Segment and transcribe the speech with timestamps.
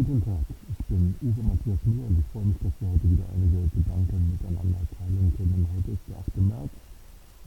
[0.00, 3.28] Guten Tag, ich bin Uwe Matthias Müller und ich freue mich, dass wir heute wieder
[3.36, 5.68] einige Gedanken miteinander teilen können.
[5.76, 6.40] Heute ist der 8.
[6.40, 6.72] März,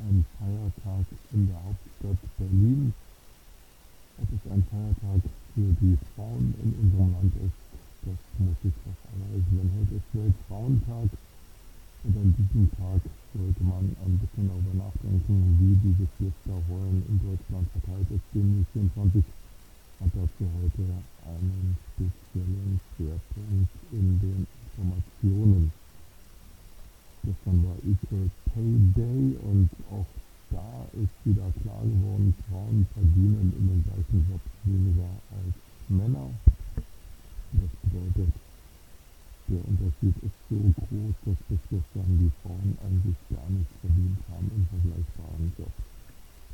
[0.06, 2.94] ein Feiertag in der Hauptstadt Berlin.
[4.22, 5.22] Es ist ein Feiertag
[5.58, 7.58] für die Frauen in unserem Land ist.
[8.06, 13.02] Das muss ich noch erweisen, denn heute ist Weltfrauentag und an diesem Tag
[13.34, 18.30] sollte man ein bisschen darüber nachdenken, wie diese Fiesta Rollen in Deutschland verteilt ist.
[18.38, 18.46] Die
[18.78, 19.26] 24
[20.04, 20.84] hat dazu heute
[21.24, 25.72] einen speziellen Schwerpunkt in den Informationen.
[27.24, 30.06] Gestern war Equal Pay Day und auch
[30.50, 35.56] da ist wieder klar geworden, Frauen verdienen in den gleichen Jobs weniger als
[35.90, 36.30] Männer.
[37.54, 38.34] Das bedeutet,
[39.50, 44.50] der Unterschied ist so groß, dass bis gestern die Frauen eigentlich gar nichts verdient haben
[44.54, 45.74] im vergleichbaren Job.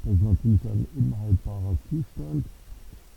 [0.03, 2.46] Das ist natürlich ein unhaltbarer Zustand.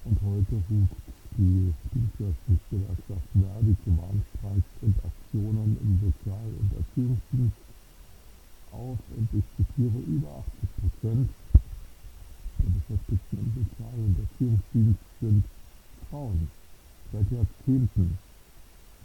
[0.04, 0.98] Und heute ruft
[1.38, 7.62] die Dienstleistungsgewerkschaft Verdi zu Warnstreiks und Aktionen im Sozial- und Erziehungsdienst
[8.72, 11.28] auf und ich zitiere über 80 Prozent.
[12.58, 15.44] Der Beschäftigten im Sozial- und Erziehungsdienst sind
[16.10, 16.48] Frauen.
[17.12, 18.18] Seit Jahrzehnten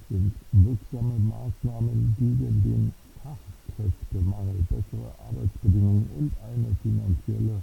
[0.10, 7.62] sind wirksame Maßnahmen gegen den Fachkräftemangel, bessere Arbeitsbedingungen und eine finanzielle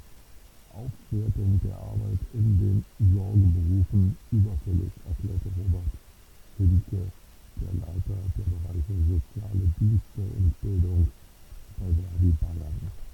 [0.75, 5.91] Aufwertung der Arbeit in den Sorgeberufen überfällig, erklärte Robert
[6.59, 7.03] Hinke,
[7.63, 11.09] der Leiter der Bereiche Soziale Dienste und Bildung
[11.79, 13.05] Verdi Bayern.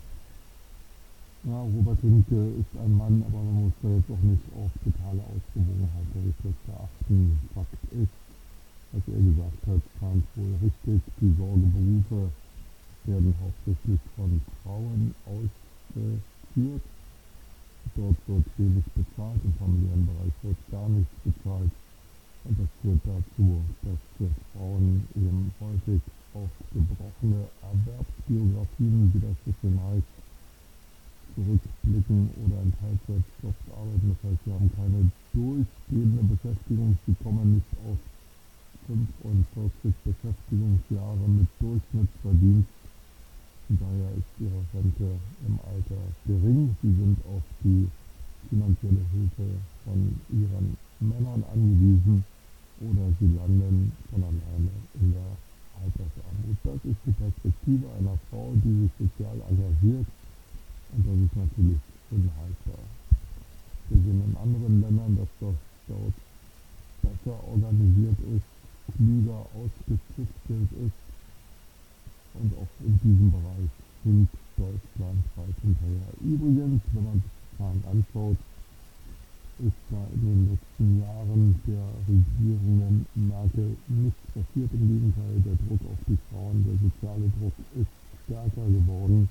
[1.44, 5.24] Ja, Robert Hinke ist ein Mann, aber man muss da jetzt auch nicht auf totale
[5.24, 7.38] Ausgewogenheit der Geschlechter achten.
[7.54, 8.16] Fakt ist,
[8.92, 11.00] was er gesagt hat, scheint wohl richtig.
[11.16, 12.28] Die Sorgeberufe
[13.08, 16.84] werden hauptsächlich von Frauen ausgeführt.
[17.96, 21.72] Dort wird wenig bezahlt, im familiären Bereich wird gar nichts bezahlt.
[22.44, 26.00] Und das führt dazu, dass Frauen eben häufig
[26.34, 30.12] auf gebrochene Erwerbsbiografien, wie das so heißt,
[31.34, 34.06] zurückblicken oder in Teilzeitjobs arbeiten.
[34.10, 35.00] Das heißt, sie haben keine
[35.32, 37.98] durchgehende Beschäftigung, sie kommen nicht auf
[38.86, 42.80] 45 Beschäftigungsjahre mit Durchschnittsverdienst
[43.78, 45.14] Daher ist ihre Rente
[45.46, 46.74] im Alter gering.
[46.82, 47.86] Sie sind auf die
[48.48, 49.46] finanzielle Hilfe
[49.84, 52.24] von ihren Männern angewiesen
[52.80, 55.30] oder sie landen von alleine in der
[55.80, 56.58] Altersarmut.
[56.64, 60.06] Das ist die Perspektive einer Frau, die sich sozial engagiert
[60.92, 62.84] und das ist natürlich unhaltbar.
[63.88, 65.56] Wir sehen in anderen Ländern, dass das
[65.88, 66.16] dort
[67.02, 68.48] besser organisiert ist,
[68.96, 71.00] klüger ausgezüchtet ist
[72.34, 73.70] und auch in diesem Bereich
[74.04, 76.10] hinkt Deutschland weit hinterher.
[76.20, 78.36] Übrigens, wenn man sich die Zahlen anschaut,
[79.66, 84.70] ist da in den letzten Jahren der Regierungen Merkel nichts passiert.
[84.72, 87.94] Im Gegenteil, der Druck auf die Frauen, der soziale Druck ist
[88.24, 89.28] stärker geworden.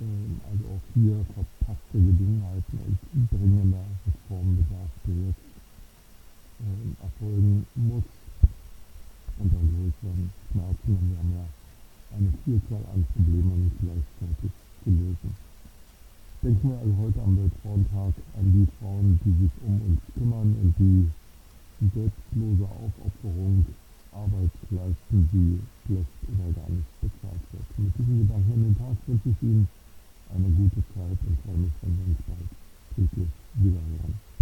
[0.00, 5.48] Ähm, also auch hier verpasste Gelegenheiten und dringender Reformbedarf, der jetzt
[6.64, 8.08] ähm, erfolgen muss
[9.38, 10.90] unter größeren Schmerzen.
[10.96, 11.46] Und wir haben ja
[12.16, 14.50] eine Vielzahl an Problemen gleichzeitig
[14.84, 15.30] zu lösen.
[16.42, 17.20] Denken wir also heute
[17.94, 21.06] Weltfrauentag an die Frauen, die sich um uns kümmern und die
[21.94, 23.64] selbstlose Aufopferung
[24.12, 27.78] Arbeit leisten, die schlecht oder gar nicht bezahlt wird.
[27.78, 29.68] Mit diesen Gedanken in den Tag wünsche ich Ihnen
[30.34, 32.48] eine gute Zeit und freue mich, wenn wir uns bald
[32.94, 34.33] friedlich wiederhören.